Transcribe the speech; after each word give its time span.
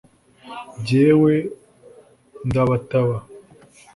jyewe 0.85 1.33
ndabataba 2.47 3.17